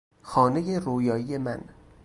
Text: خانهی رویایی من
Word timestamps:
خانهی 0.21 0.79
رویایی 0.79 1.37
من 1.37 1.61